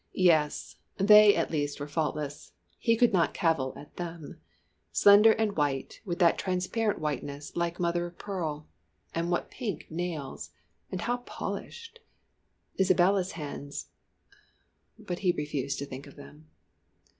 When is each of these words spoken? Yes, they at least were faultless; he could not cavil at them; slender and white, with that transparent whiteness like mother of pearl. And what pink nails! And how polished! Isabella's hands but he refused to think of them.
Yes, 0.13 0.77
they 0.97 1.35
at 1.35 1.51
least 1.51 1.79
were 1.79 1.87
faultless; 1.87 2.53
he 2.79 2.97
could 2.97 3.13
not 3.13 3.35
cavil 3.35 3.71
at 3.77 3.97
them; 3.97 4.41
slender 4.91 5.33
and 5.33 5.55
white, 5.55 6.01
with 6.05 6.17
that 6.17 6.39
transparent 6.39 6.99
whiteness 6.99 7.55
like 7.55 7.79
mother 7.79 8.07
of 8.07 8.17
pearl. 8.17 8.67
And 9.13 9.29
what 9.29 9.51
pink 9.51 9.85
nails! 9.91 10.49
And 10.91 11.01
how 11.01 11.17
polished! 11.17 11.99
Isabella's 12.79 13.33
hands 13.33 13.89
but 14.97 15.19
he 15.19 15.31
refused 15.33 15.77
to 15.77 15.85
think 15.85 16.07
of 16.07 16.15
them. 16.15 16.47